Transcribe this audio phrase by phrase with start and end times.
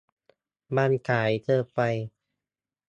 [0.75, 1.79] มันสายเกินไป